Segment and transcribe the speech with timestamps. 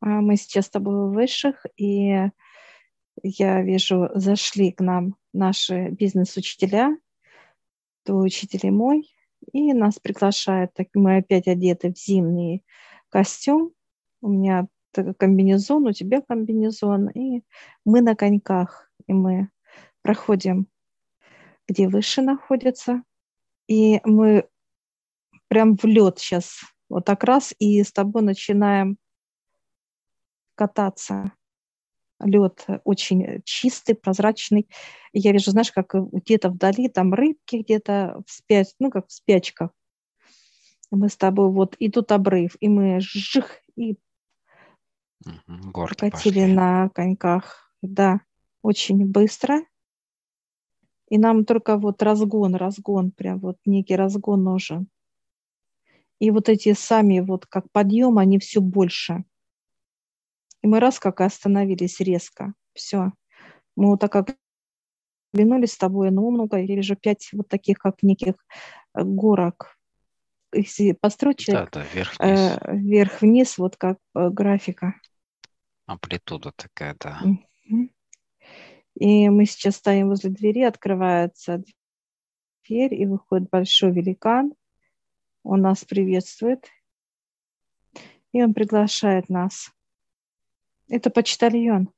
[0.00, 2.30] А мы сейчас с тобой у высших, и
[3.22, 6.96] я вижу, зашли к нам наши бизнес-учителя,
[8.04, 9.12] то учитель мой,
[9.52, 12.64] и нас приглашают, так мы опять одеты в зимний
[13.08, 13.72] костюм,
[14.20, 14.68] у меня
[15.18, 17.42] комбинезон, у тебя комбинезон, и
[17.84, 19.48] мы на коньках, и мы
[20.02, 20.68] проходим,
[21.66, 23.02] где выше находится,
[23.66, 24.48] и мы
[25.48, 28.96] прям в лед сейчас вот так раз, и с тобой начинаем
[30.58, 31.32] кататься.
[32.20, 34.68] Лед очень чистый, прозрачный.
[35.12, 39.70] я вижу, знаешь, как где-то вдали там рыбки где-то в спять, ну, как в спячках.
[40.90, 43.98] Мы с тобой вот, и тут обрыв, и мы жих, и
[45.24, 47.72] угу, катили на коньках.
[47.82, 48.20] Да,
[48.62, 49.60] очень быстро.
[51.08, 54.88] И нам только вот разгон, разгон, прям вот некий разгон нужен.
[56.18, 59.24] И вот эти сами вот как подъем, они все больше.
[60.62, 62.54] И мы раз как и остановились резко.
[62.74, 63.12] Все.
[63.76, 64.36] Мы вот так как
[65.32, 68.34] оглянулись с тобой, ну, много, я вижу пять вот таких, как неких
[68.94, 69.76] э, горок.
[71.00, 72.58] Построить да, да, вверх-вниз.
[72.60, 74.94] Э, вверх-вниз, вот как э, графика.
[75.86, 77.20] Амплитуда такая, да.
[78.94, 81.62] И мы сейчас стоим возле двери, открывается
[82.66, 84.54] дверь, и выходит большой великан.
[85.44, 86.66] Он нас приветствует,
[88.32, 89.70] и он приглашает нас.
[90.88, 91.92] Это почтальон.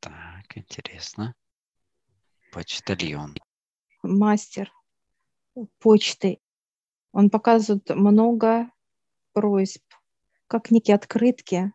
[0.00, 1.34] Так, интересно.
[2.52, 3.36] Почтальон.
[4.02, 4.72] Мастер
[5.78, 6.40] почты.
[7.12, 8.70] Он показывает много
[9.32, 9.82] просьб,
[10.46, 11.72] как некие открытки.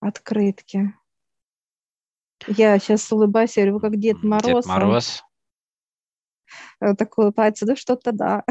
[0.00, 0.94] Открытки.
[2.46, 4.64] Я сейчас улыбаюсь, я говорю, как Дед Мороз.
[4.64, 5.22] Дед Мороз.
[6.80, 8.44] Он такой улыбается, да что-то да.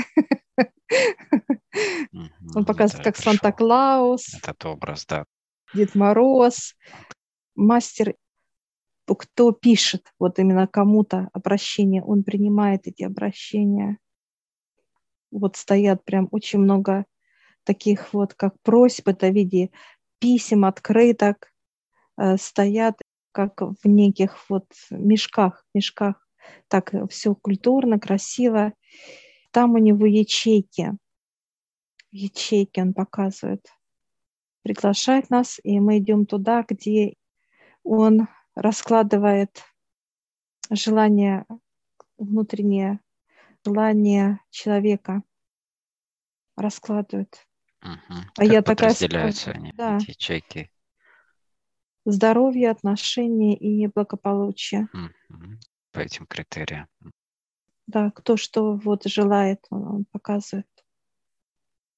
[2.56, 4.36] Он показывает, как Санта-Клаус.
[4.36, 5.26] Этот образ, да.
[5.74, 6.76] Дед Мороз,
[7.56, 8.16] мастер,
[9.06, 13.98] кто пишет вот именно кому-то обращение, он принимает эти обращения.
[15.32, 17.06] Вот стоят прям очень много
[17.64, 19.70] таких вот, как просьб, это в виде
[20.20, 21.54] писем, открыток,
[22.18, 23.00] э, стоят
[23.32, 26.28] как в неких вот мешках, мешках.
[26.68, 28.74] Так все культурно, красиво.
[29.52, 30.94] Там у него ячейки.
[32.12, 33.68] Ячейки он показывает
[34.64, 37.16] приглашает нас, и мы идем туда, где
[37.84, 39.64] он раскладывает
[40.70, 41.46] желание,
[42.18, 43.00] внутреннее
[43.66, 45.24] желание человека,
[46.56, 47.48] раскладывает.
[47.82, 48.18] Угу.
[48.38, 48.96] А как я такая...
[49.48, 49.98] Они, да.
[49.98, 50.72] эти ячейки?
[52.06, 54.88] Здоровье, отношения и благополучие.
[54.94, 55.44] Угу.
[55.92, 56.88] По этим критериям.
[57.88, 60.68] Да, кто что вот желает, он, он показывает.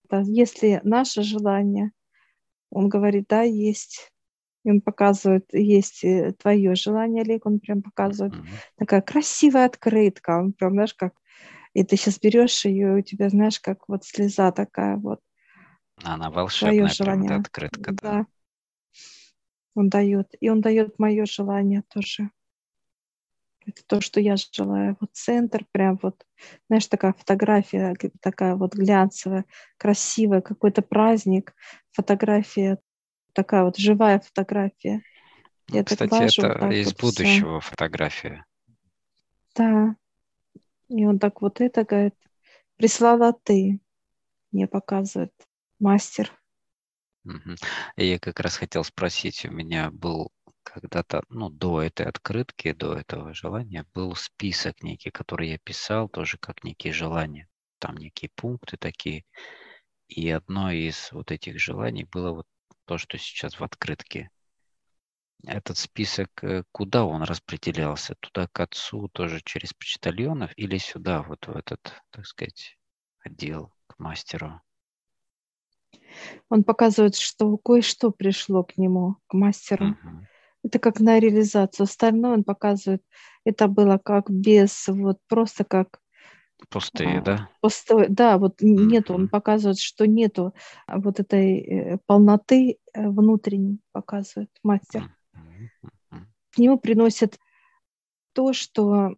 [0.10, 1.92] Да, если наше желание
[2.72, 4.12] он говорит, да, есть.
[4.64, 8.34] И он показывает, есть э, твое желание, Олег, он прям показывает.
[8.34, 8.78] Mm-hmm.
[8.78, 10.40] Такая красивая открытка.
[10.40, 11.14] Он прям, знаешь, как...
[11.74, 15.20] И ты сейчас берешь ее, и у тебя, знаешь, как вот слеза такая вот.
[16.04, 17.28] Она волшебная, твое желание.
[17.28, 18.12] Прям, да, открытка, да.
[18.12, 18.26] да.
[19.76, 20.36] Он дает.
[20.40, 22.30] И он дает мое желание тоже.
[23.72, 24.98] Это то, что я желаю.
[25.00, 26.26] Вот центр, прям вот,
[26.68, 29.46] знаешь, такая фотография, такая вот глянцевая,
[29.78, 31.56] красивая, какой-то праздник,
[31.94, 32.80] фотография,
[33.32, 35.04] такая вот живая фотография.
[35.70, 37.70] Ну, я кстати, глажу, это из вот будущего все.
[37.70, 38.46] фотография.
[39.56, 39.96] Да.
[40.90, 42.16] И он так вот это говорит,
[42.76, 43.80] прислала ты,
[44.52, 45.34] мне показывает
[45.80, 46.30] мастер.
[47.24, 47.56] Угу.
[47.96, 50.30] Я как раз хотел спросить, у меня был
[50.64, 56.38] когда-то, ну, до этой открытки, до этого желания был список некий, который я писал тоже
[56.38, 57.48] как некие желания.
[57.80, 59.26] Там некие пункты такие.
[60.08, 62.48] И одно из вот этих желаний было вот
[62.86, 64.30] то, что сейчас в открытке.
[65.46, 68.16] Этот список, э, куда он распределялся?
[68.20, 72.78] Туда к отцу тоже через почтальонов или сюда, вот в этот, так сказать,
[73.24, 74.62] отдел к мастеру?
[76.50, 79.92] Он показывает, что кое-что пришло к нему, к мастеру.
[79.92, 80.26] Uh-huh.
[80.64, 81.86] Это как на реализацию.
[81.86, 83.04] Остальное он показывает.
[83.46, 86.00] Это было как без, вот просто как
[86.70, 87.50] Пустые, а, да?
[87.60, 88.86] Пустой, да, вот mm-hmm.
[88.86, 90.54] нету, он показывает, что нету
[90.86, 95.12] а, вот этой э, полноты э, внутренней, показывает мастер.
[95.34, 96.26] Mm-hmm.
[96.52, 97.40] К нему приносит
[98.34, 99.16] то, что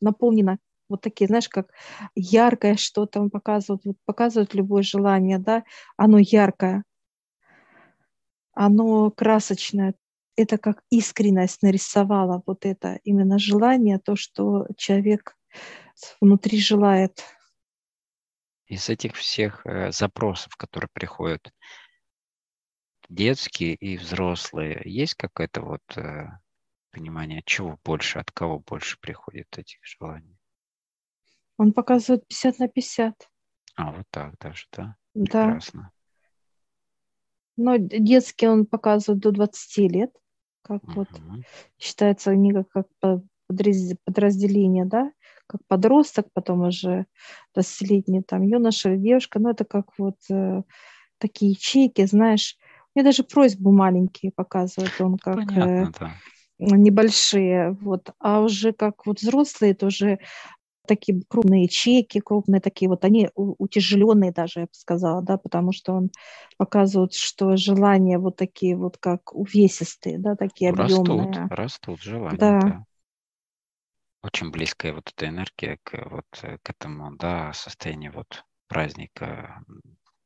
[0.00, 1.72] наполнено вот такие, знаешь, как
[2.14, 5.64] яркое что-то он показывает, вот показывает любое желание, да,
[5.96, 6.84] оно яркое,
[8.52, 9.94] оно красочное,
[10.36, 15.36] это как искренность нарисовала вот это именно желание, то, что человек
[16.20, 17.24] внутри желает.
[18.66, 21.52] Из этих всех э, запросов, которые приходят,
[23.08, 26.28] детские и взрослые, есть какое-то вот э,
[26.90, 30.38] понимание, чего больше, от кого больше приходит этих желаний?
[31.56, 33.28] Он показывает 50 на 50.
[33.76, 34.96] А, вот так даже, да?
[35.14, 35.44] Да.
[35.44, 35.92] Прекрасно.
[37.56, 40.16] Но детский он показывает до 20 лет,
[40.64, 41.08] как вот
[41.78, 45.12] считается не как, как по- подраз- подразделение, да,
[45.46, 47.06] как подросток, потом уже
[47.54, 50.62] 20-летний там юноша девушка, ну это как вот э,
[51.18, 52.56] такие ячейки, знаешь,
[52.94, 56.14] мне даже просьбу маленькие показывают, он как э, Понятно, да.
[56.58, 60.18] небольшие, вот, а уже как вот взрослые, это уже
[60.86, 65.92] такие крупные ячейки, крупные такие вот, они утяжеленные даже, я бы сказала, да, потому что
[65.94, 66.10] он
[66.56, 71.50] показывает, что желания вот такие вот как увесистые, да, такие Растут, объемные.
[71.50, 72.60] растут желания, Да.
[72.64, 72.84] да.
[74.22, 79.62] Очень близкая вот эта энергия к вот к этому, да, состоянию вот праздника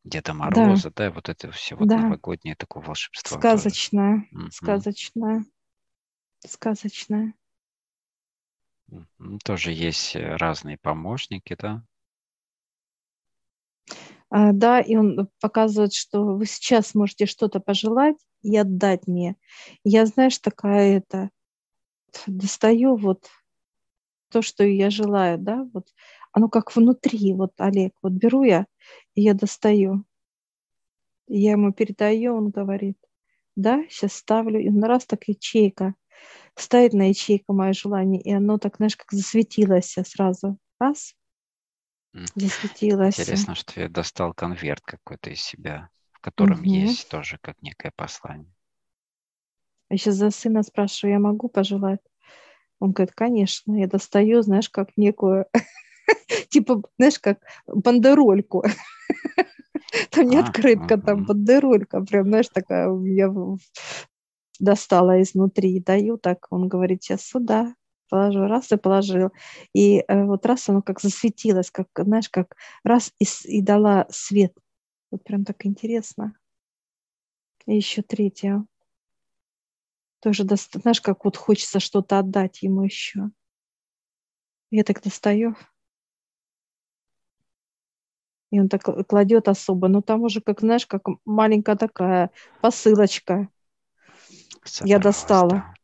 [0.05, 1.97] Деда Мороза, да, вот это все вот Да.
[1.97, 3.75] новогоднее такое волшебство тоже.
[3.83, 4.51] Сказочная, Мгм.
[4.51, 5.45] сказочная,
[6.47, 7.35] сказочная.
[8.89, 9.39] Мгм.
[9.45, 11.83] Тоже есть э, разные помощники, да.
[14.31, 19.37] А, да, и он показывает, что вы сейчас можете что-то пожелать и отдать мне.
[19.85, 21.31] Я, знаешь, такая это,
[22.27, 23.29] достаю вот
[24.31, 25.89] то, что я желаю, да, вот
[26.33, 28.67] оно как внутри, вот, Олег, вот беру я,
[29.15, 30.05] и я достаю.
[31.29, 32.97] Я ему передаю, он говорит,
[33.57, 35.95] да, сейчас ставлю, и он раз так ячейка,
[36.61, 40.59] ставит на ячейку мое желание, и оно так, знаешь, как засветилось сразу.
[40.81, 41.15] Раз,
[42.35, 43.17] засветилось.
[43.19, 46.65] Интересно, что я достал конверт какой-то из себя, в котором Мгм.
[46.65, 48.53] есть тоже как некое послание.
[49.91, 52.01] Я сейчас за сына спрашиваю, я могу пожелать?
[52.81, 53.75] Он говорит, конечно.
[53.75, 55.47] Я достаю, знаешь, как некую,
[56.51, 58.65] типа, знаешь, как бандерольку.
[60.11, 62.01] Там не А, открытка, там бандеролька.
[62.03, 63.33] Прям, знаешь, такая я
[64.59, 66.47] достала изнутри даю так.
[66.51, 67.75] Он говорит, сейчас сюда
[68.09, 68.47] положу.
[68.47, 69.31] Раз и положил.
[69.75, 74.53] И э, вот раз оно как засветилось, как, знаешь, как раз и, и дала свет.
[75.11, 76.35] Вот прям так интересно.
[77.67, 78.65] И еще третье.
[80.21, 83.31] Тоже, доста- знаешь, как вот хочется что-то отдать ему еще.
[84.71, 85.55] Я так достаю.
[88.51, 89.89] И он так кладет особо.
[89.89, 92.31] Но там уже, как знаешь, как маленькая такая
[92.61, 93.49] посылочка.
[94.85, 95.75] Я достала.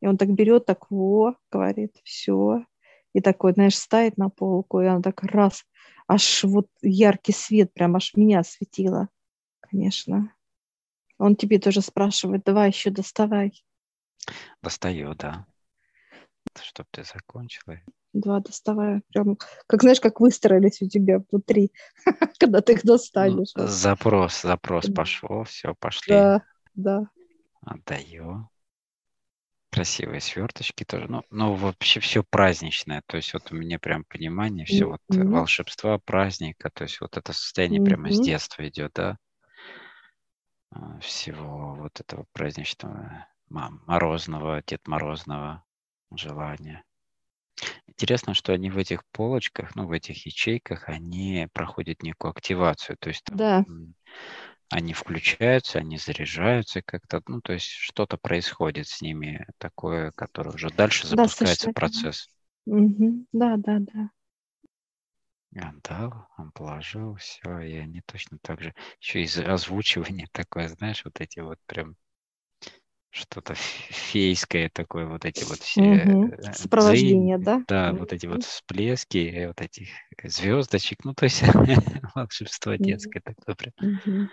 [0.00, 2.64] И он так берет, так, во, говорит, все.
[3.12, 5.64] И такой, знаешь, ставит на полку, и он так раз,
[6.08, 9.08] аж вот яркий свет, прям аж меня осветило,
[9.60, 10.34] конечно.
[11.18, 13.64] Он тебе тоже спрашивает, давай еще доставай.
[14.60, 15.46] Достаю, да.
[16.60, 17.78] Чтоб ты закончила.
[18.12, 19.02] Два доставай.
[19.08, 21.72] Прям, как знаешь, как выстроились у тебя внутри,
[22.38, 23.52] когда ты их Ну, достанешь.
[23.54, 26.14] Запрос, запрос пошел, все, пошли.
[26.14, 26.42] Да,
[26.74, 27.08] да.
[27.70, 28.48] Отдаю.
[29.72, 31.08] Красивые сверточки тоже.
[31.08, 33.02] Ну, ну, вообще все праздничное.
[33.08, 35.32] То есть вот у меня прям понимание, все вот Мгм.
[35.32, 36.70] волшебства, праздника.
[36.72, 39.16] То есть вот это состояние прямо с детства идет, да.
[40.70, 45.64] А, Всего вот этого праздничного, ма- морозного, Дед Морозного
[46.14, 46.84] желания.
[47.86, 52.96] Интересно, что они в этих полочках, ну, в этих ячейках, они проходят некую активацию.
[52.98, 53.64] То есть там, Да.
[54.72, 60.70] Они включаются, они заряжаются как-то, ну, то есть что-то происходит с ними такое, которое уже
[60.70, 61.72] дальше Да, запускается верно.
[61.72, 62.28] процесс.
[62.66, 63.26] Мгм.
[63.32, 64.10] Да, да, да.
[65.52, 68.74] Я Отдал, он положил, все, и они точно так же.
[69.00, 71.96] Еще из озвучивания такое, знаешь, вот эти вот прям
[73.10, 77.64] что-то фе- фейское такое, вот эти вот все э, Сопровождение, дзынь, да?
[77.68, 79.88] да, вот эти вот всплески, э, вот этих
[80.24, 81.42] звездочек, ну, то есть
[82.14, 84.30] волшебство детское такое прям Мгм.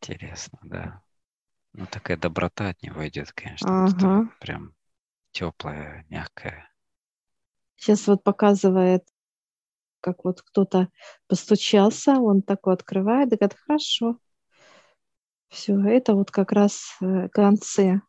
[0.00, 1.02] Интересно, да.
[1.74, 4.12] Ну, такая доброта от него идет, конечно, Ага.
[4.40, 4.74] прям
[5.32, 6.70] теплая, мягкая.
[7.76, 9.08] Сейчас вот показывает,
[10.00, 10.90] как вот кто-то
[11.28, 14.18] постучался, он такой открывает и говорит, хорошо.
[15.48, 18.00] Все, это вот как раз э, конце,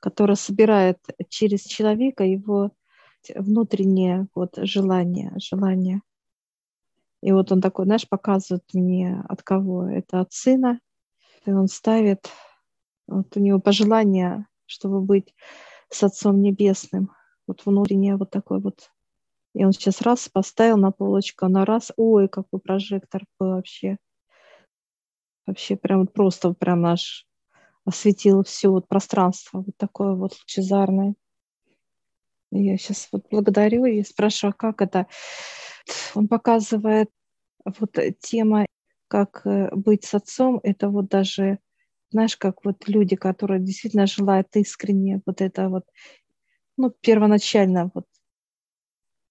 [0.00, 0.98] которое собирает
[1.28, 2.72] через человека его
[3.22, 6.02] т- внутреннее вот желание, желание.
[7.22, 9.88] И вот он такой, знаешь, показывает мне от кого.
[9.88, 10.80] Это от сына.
[11.44, 12.30] И он ставит,
[13.06, 15.34] вот у него пожелание, чтобы быть
[15.90, 17.10] с Отцом Небесным.
[17.46, 18.90] Вот внутреннее вот такой вот.
[19.54, 23.98] И он сейчас раз поставил на полочку, на раз, ой, какой прожектор был вообще.
[25.46, 27.26] Вообще прям просто прям наш
[27.84, 31.14] осветил все вот пространство вот такое вот лучезарное.
[32.52, 35.06] Я сейчас вот благодарю и спрашиваю, а как это?
[36.14, 37.10] Он показывает
[37.64, 38.66] вот э, тема
[39.08, 41.58] как э, быть с отцом, это вот даже,
[42.10, 45.84] знаешь, как вот люди, которые действительно желают искренне вот это вот,
[46.76, 48.06] ну, первоначально вот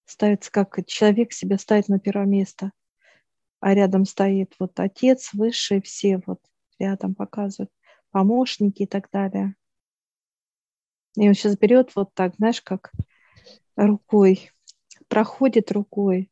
[0.05, 2.71] ставится, как человек себя ставит на первое место,
[3.59, 6.41] а рядом стоит вот отец, высший, все вот
[6.79, 7.71] рядом показывают,
[8.11, 9.55] помощники и так далее.
[11.15, 12.91] И он сейчас берет вот так, знаешь, как
[13.75, 14.51] рукой,
[15.07, 16.31] проходит рукой.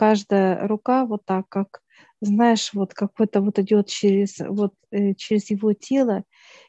[0.00, 1.82] Каждая рука вот так, как,
[2.22, 6.24] знаешь, вот какой-то вот идет через, вот, э, через его тело,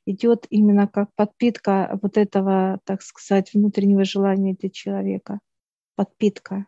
[0.06, 5.40] идет именно как подпитка вот этого, так сказать, внутреннего желания для человека.
[5.96, 6.66] Подпитка.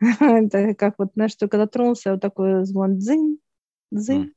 [0.00, 3.38] Это как вот, знаешь, только дотронулся, вот такой звон дзынь,
[3.92, 4.34] дзынь.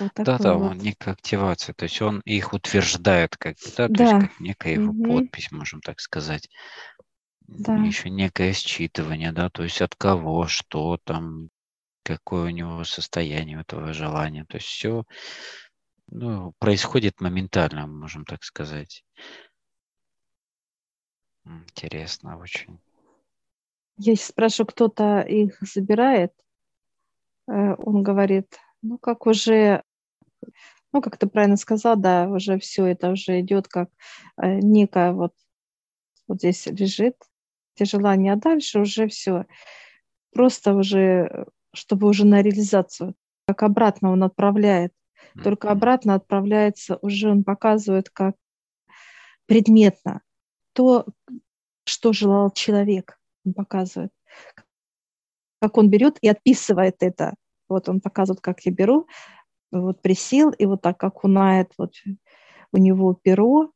[0.00, 0.76] Вот да, да, вот.
[0.76, 3.94] некая активация, то есть он их утверждает, как да, да.
[3.94, 6.48] то есть как некая его подпись, можем так сказать.
[7.46, 7.76] Да.
[7.76, 11.50] Еще некое считывание, да, то есть от кого, что там,
[12.02, 14.46] какое у него состояние этого желания.
[14.48, 15.04] То есть все
[16.08, 19.04] ну, происходит моментально, можем так сказать.
[21.44, 22.78] Интересно очень.
[23.96, 26.32] Я спрашиваю, кто-то их забирает,
[27.46, 29.84] э, он говорит, ну, как уже,
[30.92, 33.90] ну, как ты правильно сказал, да, уже все это уже идет как
[34.42, 35.32] э, некая вот,
[36.26, 37.16] вот здесь лежит
[37.74, 39.46] те желания, а дальше уже все.
[40.32, 43.14] Просто уже, чтобы уже на реализацию,
[43.46, 44.92] как обратно он отправляет.
[45.42, 48.36] Только обратно отправляется, уже он показывает как
[49.46, 50.20] предметно
[50.72, 51.06] то,
[51.84, 54.12] что желал человек он показывает,
[55.60, 57.34] как он берет и отписывает это.
[57.68, 59.06] Вот он показывает, как я беру,
[59.70, 61.94] вот присел, и вот так окунает вот
[62.72, 63.70] у него перо,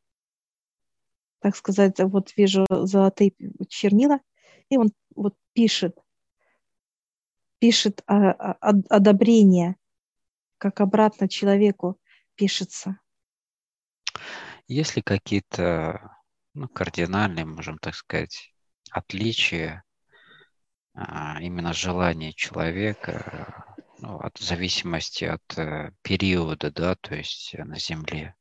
[1.40, 3.32] так сказать, вот вижу золотые
[3.68, 4.20] чернила,
[4.68, 5.96] и он вот пишет,
[7.58, 9.76] пишет одобрение,
[10.58, 11.98] как обратно человеку
[12.34, 12.98] пишется.
[14.66, 16.16] Есть ли какие-то
[16.54, 18.52] ну, кардинальные, можем так сказать,
[18.90, 19.82] отличие
[20.94, 28.34] а, именно желания человека ну, от зависимости от э, периода, да, то есть на Земле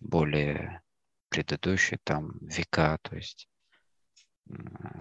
[0.00, 0.82] более
[1.34, 3.48] предыдущие там века, то есть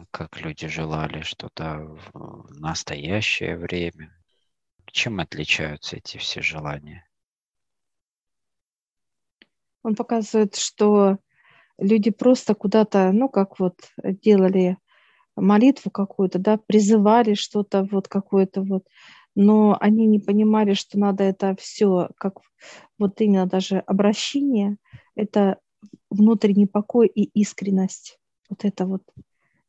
[0.10, 4.12] как люди желали что-то в настоящее время.
[4.88, 7.08] Чем отличаются эти все желания?
[9.84, 11.18] Он показывает, что
[11.78, 14.78] люди просто куда-то, ну, как вот делали
[15.36, 18.88] молитву какую-то, да, призывали что-то вот какое-то вот,
[19.36, 22.40] но они не понимали, что надо это все, как
[22.98, 24.78] вот именно даже обращение,
[25.16, 25.60] это
[26.10, 28.20] внутренний покой и искренность.
[28.50, 29.04] Вот это вот,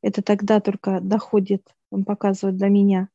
[0.02, 3.08] это тогда только доходит, он показывает до меня,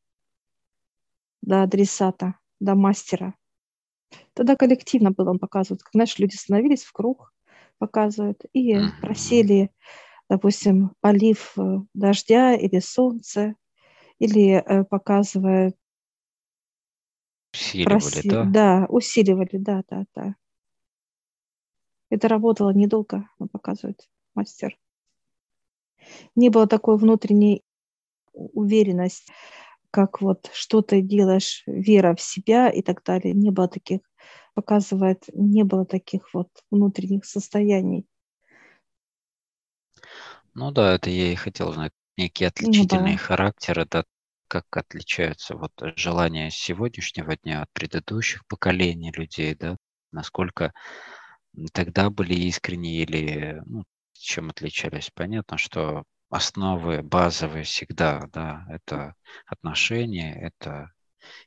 [1.42, 3.36] до адресата, до мастера.
[4.34, 7.34] Тогда коллективно было, он показывает, как, знаешь, люди становились в круг,
[7.78, 9.72] показывают, и просили,
[10.30, 13.56] допустим, полив э, дождя или солнца,
[14.18, 15.76] или э, показывают
[17.54, 18.30] Усиливали, проси...
[18.30, 18.46] да?
[18.46, 20.36] Да, усиливали, да, да, да.
[22.10, 24.78] Это работало недолго, он показывает, мастер.
[26.36, 27.64] Не было такой внутренней
[28.34, 29.32] уверенности,
[29.92, 33.34] как вот что ты делаешь, вера в себя и так далее.
[33.34, 34.02] Не было таких
[34.54, 38.06] показывает, не было таких вот внутренних состояний.
[40.54, 41.94] Ну да, это я и хотел знать.
[42.18, 43.24] Некие отличительные ну, да.
[43.24, 44.04] характеры, да,
[44.50, 49.78] как отличаются вот желания сегодняшнего дня от предыдущих поколений людей, да,
[50.12, 50.74] насколько
[51.74, 55.10] тогда были искренние или ну, чем отличались.
[55.14, 60.92] Понятно, что основы базовые всегда, да, это отношения, это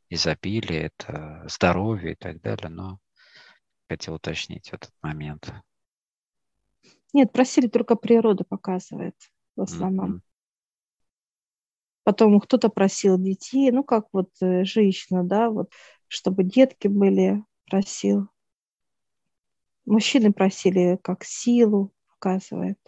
[0.09, 2.99] изобилие, это здоровье и так далее, но
[3.89, 5.53] хотел уточнить этот момент.
[7.13, 9.17] Нет, просили только природа показывает
[9.57, 10.17] в основном.
[10.17, 10.21] Mm-hmm.
[12.05, 15.71] Потом кто-то просил детей, ну как вот э, женщина, да, вот
[16.09, 18.29] чтобы детки были, просил.
[19.85, 22.79] Мужчины просили как силу, показывает.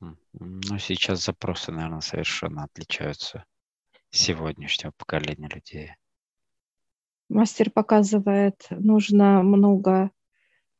[0.00, 3.44] Ну, сейчас запросы, наверное, совершенно отличаются
[4.10, 5.92] сегодняшнего поколения людей.
[7.28, 10.10] Мастер показывает, нужно много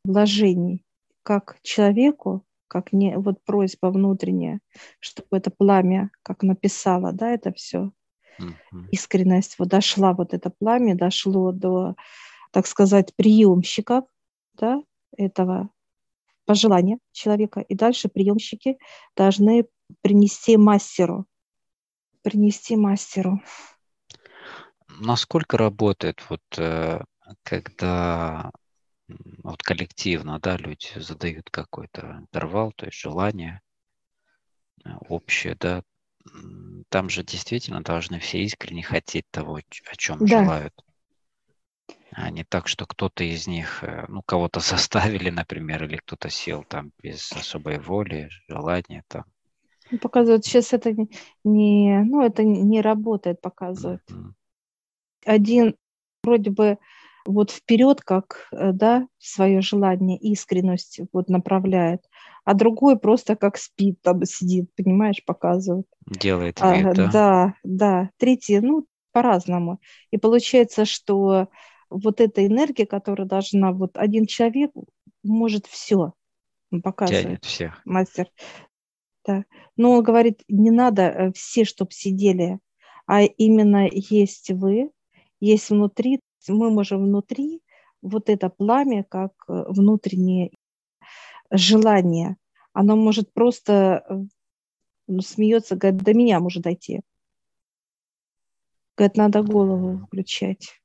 [0.05, 0.85] вложений
[1.23, 4.61] как человеку, как не вот просьба внутренняя,
[5.01, 7.93] чтобы это пламя, как написала, да, это все
[8.39, 8.89] mm-hmm.
[8.93, 11.97] искренность, вот дошла вот это пламя, дошло до,
[12.53, 14.05] так сказать, приемщиков,
[14.55, 14.83] да,
[15.17, 15.71] этого
[16.45, 18.79] пожелания человека, и дальше приемщики
[19.17, 19.67] должны
[20.03, 21.27] принести мастеру,
[22.23, 23.43] принести мастеру.
[25.01, 27.01] насколько работает вот э,
[27.43, 28.51] когда
[29.43, 33.61] вот коллективно, да, люди задают какой-то интервал, то есть желание
[34.85, 35.83] э, общее, да,
[36.89, 40.27] там же действительно должны все искренне хотеть того, о чем да.
[40.27, 40.73] желают.
[42.17, 46.65] А не так, что кто-то из них, э, ну, кого-то заставили, например, или кто-то сел
[46.65, 49.25] там без особой воли, желания там.
[49.91, 50.95] Ну, показывают, сейчас это
[51.45, 54.01] не, ну, это не работает, показывает.
[54.11, 54.33] Mm-hmm.
[55.27, 55.77] Один
[56.23, 56.79] вроде бы
[57.27, 62.03] вот вперед, как, э, да, свое желание, искренность вот направляет,
[62.45, 65.87] а другой просто как спит, там сидит, понимаешь, показывает.
[66.07, 67.11] Делает вид, а, да?
[67.11, 68.11] Да, да.
[68.19, 69.81] Третий, ну, по-разному.
[70.11, 71.49] И получается, что
[71.95, 74.73] вот эта энергия, которая должна, вот один человек
[75.23, 76.13] может все,
[76.71, 77.25] он показывает.
[77.25, 77.81] Тянет всех.
[77.85, 78.29] Мастер.
[79.27, 79.45] Да.
[79.77, 82.59] Но он говорит, не надо э, все, чтобы сидели,
[83.07, 84.91] а именно есть вы,
[85.41, 87.63] есть внутри, мы можем внутри
[88.03, 90.51] вот это пламя, как э, внутреннее
[91.51, 92.37] желание,
[92.73, 94.15] оно может просто э,
[95.07, 97.01] ну, смеется, говорит, до меня может дойти.
[98.97, 100.81] Говорит, надо голову включать.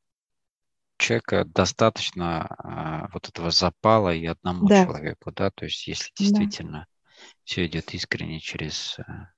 [1.00, 4.84] Человека достаточно а, вот этого запала и одному да.
[4.84, 7.24] человеку, да, то есть если действительно да.
[7.46, 9.32] все идет искренне через а,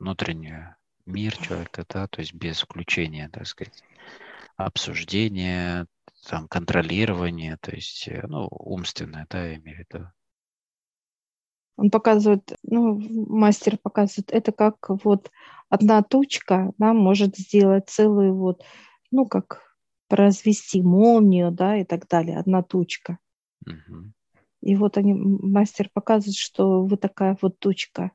[0.00, 0.74] внутреннюю
[1.06, 3.84] мир человека, да, то есть без включения, так сказать,
[4.56, 5.86] обсуждения,
[6.28, 10.06] там, контролирования, то есть, э, ну, умственное, да, я имею в виду.
[11.76, 15.30] Он показывает, ну, мастер показывает, это как вот
[15.68, 18.64] одна точка, да, может сделать целую вот,
[19.12, 19.71] ну, как
[20.12, 23.18] произвести молнию, да, и так далее, одна точка.
[23.64, 24.12] Угу.
[24.60, 28.12] И вот они, мастер показывает, что вы такая вот точка.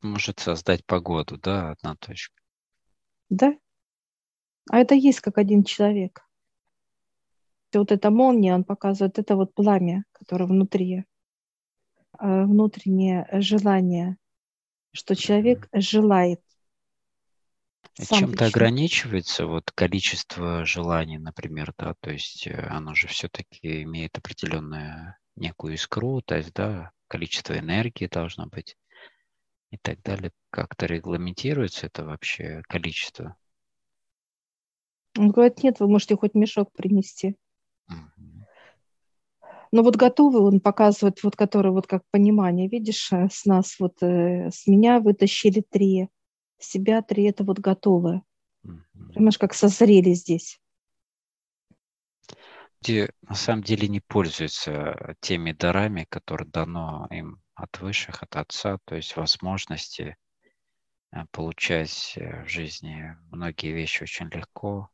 [0.00, 2.40] Может создать погоду, да, одна точка.
[3.28, 3.58] Да.
[4.70, 6.24] А это есть как один человек.
[7.72, 11.06] И вот эта молния, он показывает, это вот пламя, которое внутри,
[12.20, 14.16] э, внутреннее желание,
[14.92, 16.40] что человек желает.
[17.94, 25.16] Чем-то ограничивается вот количество желаний, например, да, то есть э, оно же все-таки имеет определенную
[25.34, 28.76] некую искру, то есть, да, количество энергии должно быть
[29.70, 30.30] и так далее.
[30.50, 33.36] Как-то регламентируется это вообще количество?
[35.16, 37.36] Он говорит, нет, вы можете хоть мешок принести.
[39.70, 44.02] Но вот готовый он показывает, вот который вот как понимание, видишь, э, с нас вот,
[44.02, 46.08] э, с меня вытащили три,
[46.58, 48.22] себя три, это вот готовые.
[49.14, 50.60] Понимаешь, как созрели здесь.
[52.80, 58.78] Где на самом деле не пользуются теми дарами, которые дано им от высших, от Отца,
[58.84, 60.16] то есть возможности
[61.10, 64.90] э, получать в жизни многие вещи очень легко,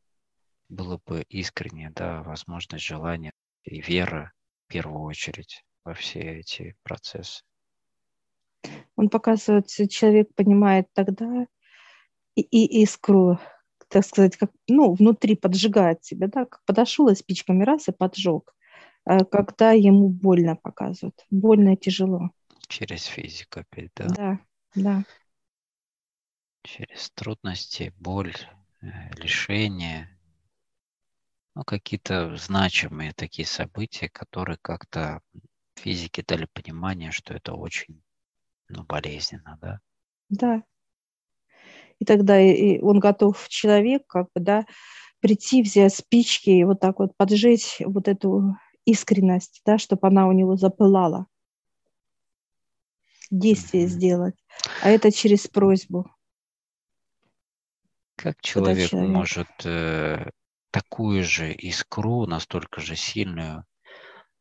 [0.67, 4.33] было бы искренне, да, возможность, желание и вера
[4.65, 7.43] в первую очередь во все эти процессы.
[8.95, 11.45] Он показывает, человек понимает тогда
[12.35, 13.39] и, и искру,
[13.87, 18.53] так сказать, как, ну, внутри поджигает себя, да, как подошел и спичками раз и поджег,
[19.05, 22.31] а когда ему больно показывают, больно и тяжело.
[22.67, 24.07] Через физику опять, да?
[24.07, 24.39] Да,
[24.75, 25.03] да.
[26.63, 28.35] Через трудности, боль,
[28.81, 30.09] э, лишение,
[31.53, 35.21] ну, какие-то значимые такие события, которые как-то
[35.75, 38.01] физики дали понимание, что это очень
[38.67, 39.79] ну, болезненно, да?
[40.29, 40.63] Да.
[41.99, 44.65] И тогда и он готов, человек, как бы, да,
[45.19, 48.55] прийти, взять спички и вот так вот поджечь вот эту
[48.85, 51.25] искренность, да, чтобы она у него запылала.
[53.31, 53.89] Действие mm-hmm.
[53.89, 54.35] сделать.
[54.83, 56.11] А это через просьбу.
[58.15, 60.29] Как человек, человек может э,
[60.71, 63.65] такую же искру, настолько же сильную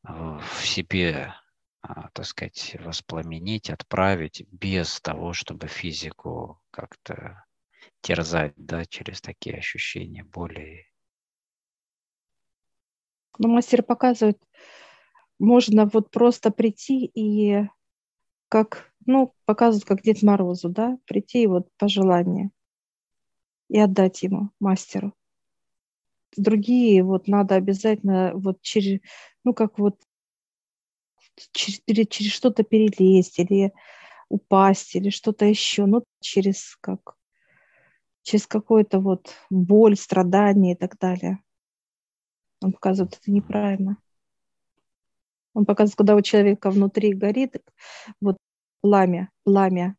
[0.07, 1.35] э, в себе,
[1.81, 7.44] а, так сказать, воспламенить, отправить без того, чтобы физику как-то
[8.05, 10.87] терзать, да, через такие ощущения боли.
[13.39, 14.39] Ну, мастер показывает,
[15.39, 17.67] можно вот просто прийти и
[18.49, 22.51] как, ну, показывают, как Дед Морозу, да, прийти и вот пожелание
[23.69, 25.15] и отдать ему, мастеру
[26.37, 29.01] другие вот надо обязательно вот через,
[29.45, 29.97] ну как вот
[31.53, 33.73] через, через что-то перелезть или
[34.29, 37.17] упасть или что-то еще, ну через как
[38.25, 41.39] через какую-то вот боль, страдание и так далее.
[42.61, 43.99] Он показывает, это неправильно.
[45.53, 47.63] Он показывает, когда у человека внутри горит
[48.21, 48.39] вот
[48.81, 49.97] пламя, пламя,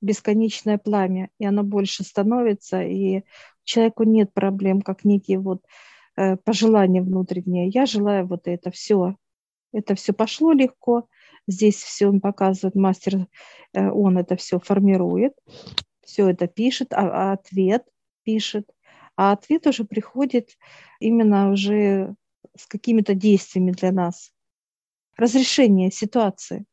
[0.00, 3.24] бесконечное пламя, и оно больше становится, и
[3.64, 5.64] человеку нет проблем, как некие вот
[6.16, 7.68] э, пожелания внутренние.
[7.68, 9.16] Я желаю вот это все.
[9.72, 11.08] Это все пошло легко.
[11.48, 13.26] Здесь все он показывает, мастер,
[13.72, 15.32] э, он это все формирует,
[16.12, 17.88] все это пишет, а, а ответ
[18.22, 18.70] пишет.
[19.16, 20.58] А ответ уже приходит
[21.00, 22.14] именно уже
[22.54, 24.30] с какими-то действиями для нас.
[25.16, 26.66] Разрешение ситуации.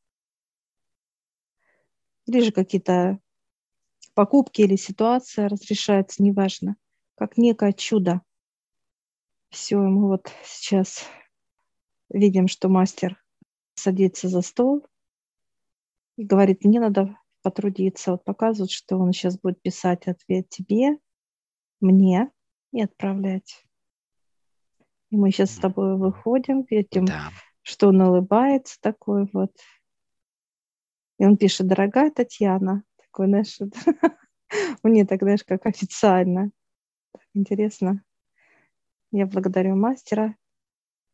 [2.25, 3.19] Или же какие-то
[4.13, 6.75] покупки или ситуация разрешается, неважно,
[7.15, 8.21] как некое чудо.
[9.51, 11.05] Все, мы вот сейчас
[12.09, 13.23] видим, что мастер
[13.75, 14.85] садится за стол
[16.17, 17.17] и говорит, мне надо
[17.49, 18.11] потрудиться.
[18.11, 20.97] Вот показывает, что он сейчас будет писать ответ тебе,
[21.81, 22.29] мне
[22.71, 23.65] и отправлять.
[25.09, 27.29] И мы сейчас с тобой выходим, видим, да.
[27.63, 29.51] что он улыбается такой вот.
[31.17, 33.57] И он пишет, дорогая Татьяна, такой, знаешь,
[34.83, 36.51] мне так, знаешь, как официально.
[37.11, 38.03] Так интересно.
[39.11, 40.35] Я благодарю мастера.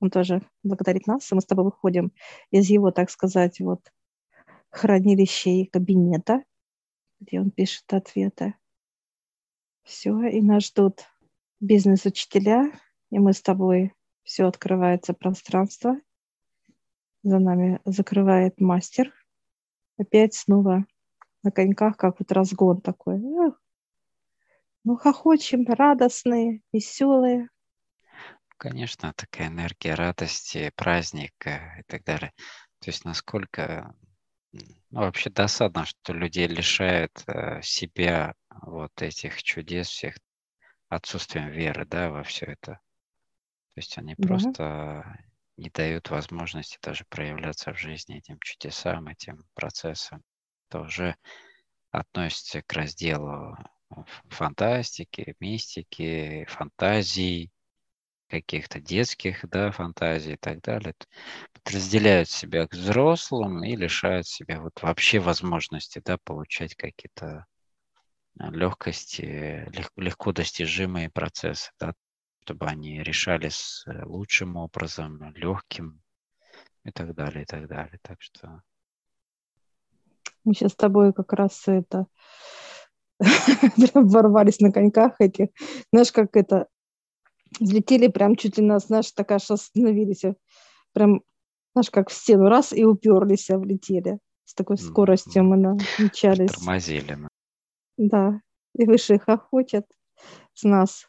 [0.02, 2.12] Он тоже благодарит нас, и мы с тобой выходим
[2.52, 3.80] из его, так сказать, вот
[4.76, 6.44] хранилища кабинета,
[7.20, 8.56] где он пишет ответы.
[9.84, 11.06] Все, и нас ждут
[11.60, 12.72] бизнес-учителя,
[13.10, 16.00] и мы с тобой, все открывается пространство,
[17.24, 19.14] за нами закрывает мастер.
[19.98, 20.86] Опять снова
[21.42, 23.18] на коньках, как вот разгон такой.
[23.18, 23.62] Эх.
[24.84, 27.50] Ну, хохочем, радостные, веселые.
[28.58, 32.34] Конечно, такая энергия радости, праздника и так далее.
[32.80, 33.96] То есть насколько
[34.92, 40.16] ну, вообще досадно, что людей лишают э, себя вот этих чудес всех
[40.90, 42.74] отсутствием веры, да, во все это.
[42.74, 44.28] То есть они да.
[44.28, 45.20] просто
[45.58, 50.24] не дают возможности даже проявляться в жизни этим чудесам, этим процессам.
[50.70, 51.16] Это уже
[51.92, 53.58] относится к разделу
[54.30, 57.52] фантастики, мистики, фантазий,
[58.28, 60.94] каких-то детских да, фантазий и так далее.
[61.66, 67.46] Разделяют себя к взрослым и лишают себя вот вообще возможности да, получать какие-то
[68.40, 71.94] а, легкости, легко достижимые процессы, да,
[72.44, 76.02] чтобы они решались э, лучшим образом, легким
[76.84, 78.00] и так далее, и так далее.
[78.02, 78.62] Так что...
[80.44, 82.06] Мы сейчас с тобой как раз это
[83.94, 85.50] ворвались на коньках этих.
[85.92, 86.68] Знаешь, как это,
[87.60, 90.24] взлетели прям чуть ли нас, знаешь, такая, остановились,
[90.94, 91.22] прям,
[91.74, 94.20] знаешь, как в стену, раз и уперлись, а влетели.
[94.46, 96.52] С такой скоростью мы намечались.
[96.52, 97.18] Тормозили.
[97.98, 98.40] Да,
[98.76, 99.86] и выше хохочет
[100.54, 101.08] с нас.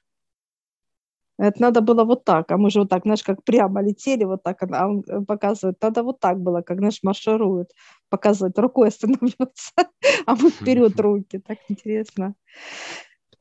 [1.38, 4.42] Это надо было вот так, а мы же вот так, знаешь, как прямо летели, вот
[4.42, 7.72] так, а он э, показывает, надо вот так было, как, знаешь, марширует,
[8.08, 9.72] показывает, рукой остановится,
[10.26, 12.34] а мы вперед руки, так интересно.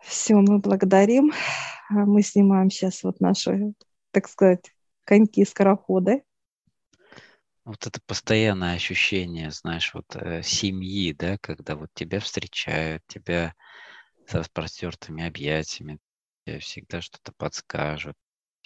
[0.06, 1.34] Все, мы благодарим.
[1.90, 3.74] А мы снимаем сейчас вот наши,
[4.12, 4.72] так сказать,
[5.04, 6.24] коньки-скороходы.
[7.64, 13.56] Вот это постоянное ощущение, знаешь, вот э, семьи, да, когда вот тебя встречают, тебя
[14.28, 15.98] с распростертыми объятиями,
[16.46, 18.16] тебе всегда что-то подскажут,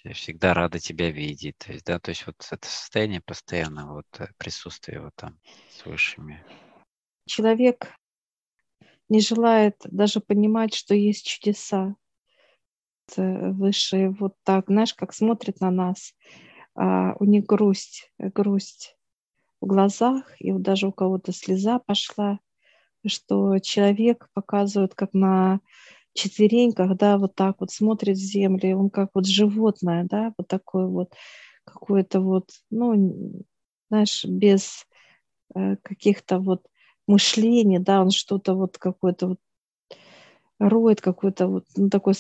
[0.04, 1.58] я всегда рада тебя видеть.
[1.60, 5.39] То есть, да, то есть вот это состояние постоянно вот э, присутствия вот там
[5.71, 6.43] с высшими.
[7.25, 7.93] Человек
[9.10, 11.95] не желает даже понимать, что есть чудеса.
[13.17, 16.13] Высшие вот так, знаешь, как смотрят на нас,
[16.76, 18.95] а у них грусть, грусть
[19.62, 22.39] в глазах, и вот даже у кого-то слеза пошла,
[23.06, 25.60] что человек показывает, как на
[26.13, 30.86] четвереньках, да, вот так вот смотрит в землю, он как вот животное, да, вот такое
[30.86, 31.13] вот,
[31.63, 33.43] какое-то вот, ну,
[33.89, 34.86] знаешь, без
[35.56, 36.63] э, каких-то вот
[37.10, 39.39] мышлений, да, он что-то вот какое-то вот
[40.60, 42.15] роет, какое-то вот, ну, такое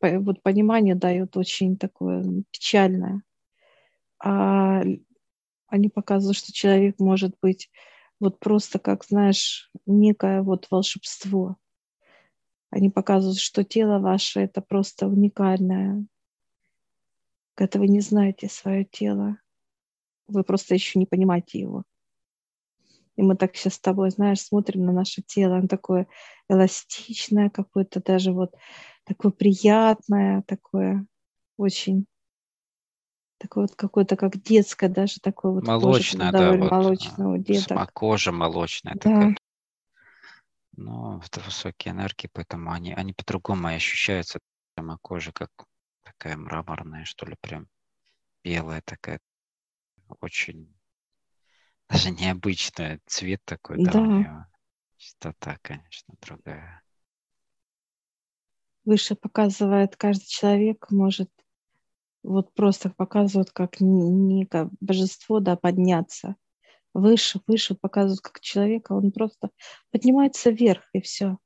[0.00, 3.22] вот понимание дает очень такое печальное.
[4.18, 4.82] А
[5.68, 7.70] они показывают, что человек может быть
[8.20, 11.56] вот просто, как, знаешь, некое вот волшебство.
[12.70, 16.06] Они показывают, что тело ваше– это просто уникальное.
[17.54, 19.38] Когда вы не знаете свое тело,
[20.26, 21.84] вы просто еще не понимаете его.
[23.16, 26.06] И мы так сейчас с тобой, знаешь, смотрим на наше тело, оно такое
[26.48, 28.54] эластичное, какое-то даже вот
[29.04, 31.06] такое приятное, такое
[31.56, 32.06] очень
[33.38, 37.92] такое вот какое-то как детское даже такое вот молочное, кожа, да, вот, молочное у деток.
[37.92, 39.00] кожа молочная да.
[39.00, 39.36] такая.
[40.76, 44.40] Но это высокие энергии, поэтому они, они по-другому ощущаются.
[44.74, 45.50] Прямо кожа как
[46.02, 47.66] такая мраморная, что ли, прям
[48.44, 49.18] белая такая,
[50.20, 50.75] очень
[51.88, 54.46] даже необычный цвет такой, да, да у нее.
[54.96, 56.82] Частота, конечно, другая.
[58.84, 61.30] Выше показывает каждый человек, может
[62.22, 66.36] вот просто показывают как не как божество, да, подняться.
[66.92, 69.50] Выше, выше показывают как человека, он просто
[69.90, 71.38] поднимается вверх и все.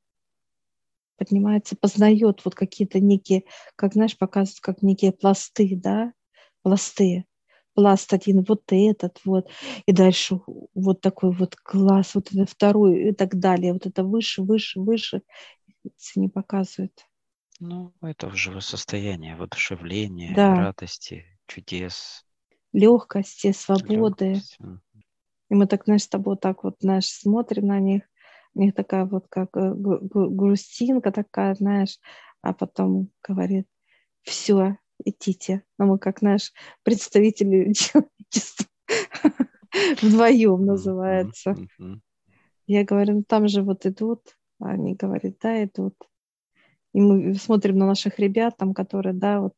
[1.16, 3.44] Поднимается, познает вот какие-то некие,
[3.76, 6.12] как знаешь, показывают как некие пласты, да,
[6.62, 7.26] пласты
[7.80, 9.48] пласт один, вот этот вот,
[9.86, 10.38] и дальше
[10.74, 13.72] вот такой вот класс, вот это второй и так далее.
[13.72, 15.22] Вот это выше, выше, выше
[16.14, 17.06] не показывает.
[17.58, 20.54] Ну, это уже состояние воодушевления, да.
[20.56, 22.26] радости, чудес.
[22.74, 24.26] Легкости, свободы.
[24.26, 24.58] Легкость.
[25.48, 28.02] И мы так, знаешь, с тобой так вот, знаешь, смотрим на них,
[28.54, 31.98] у них такая вот как э, грустинка такая, знаешь,
[32.42, 33.66] а потом говорит,
[34.22, 35.62] все, идите.
[35.78, 38.66] Но мы как наш представитель человечества
[40.02, 41.56] вдвоем называется.
[42.66, 45.94] Я говорю, ну там же вот идут, а они говорят, да, идут.
[46.92, 49.54] И мы смотрим на наших ребят, там, которые, да, вот,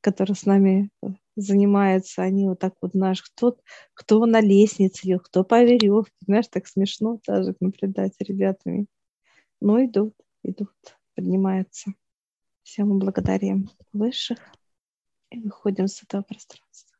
[0.00, 0.90] которые с нами
[1.36, 3.56] занимаются, они вот так вот, знаешь, кто,
[3.94, 8.86] кто на лестнице идет, кто по веревке, знаешь, так смешно даже наблюдать ребятами.
[9.60, 10.74] Но идут, идут,
[11.14, 11.94] поднимаются.
[12.62, 14.38] Все мы благодарим высших
[15.34, 16.93] и выходим с этого пространства.